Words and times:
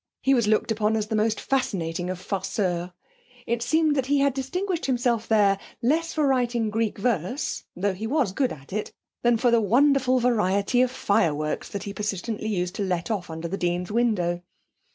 He 0.23 0.33
was 0.33 0.47
looked 0.47 0.71
upon 0.71 0.97
as 0.97 1.09
the 1.09 1.15
most 1.15 1.39
fascinating 1.39 2.09
of 2.09 2.19
farceurs. 2.19 2.89
It 3.45 3.61
seems 3.61 3.93
that 3.93 4.07
he 4.07 4.17
had 4.17 4.33
distinguished 4.33 4.87
himself 4.87 5.27
there 5.27 5.59
less 5.83 6.11
for 6.13 6.25
writing 6.25 6.71
Greek 6.71 6.97
verse, 6.97 7.65
though 7.75 7.93
he 7.93 8.07
was 8.07 8.31
good 8.31 8.51
at 8.51 8.73
it, 8.73 8.91
than 9.21 9.37
for 9.37 9.51
the 9.51 9.61
wonderful 9.61 10.19
variety 10.19 10.81
of 10.81 10.89
fireworks 10.89 11.69
that 11.69 11.83
he 11.83 11.93
persistently 11.93 12.47
used 12.49 12.73
to 12.77 12.83
let 12.83 13.11
off 13.11 13.29
under 13.29 13.47
the 13.47 13.57
dean's 13.59 13.91
window. 13.91 14.41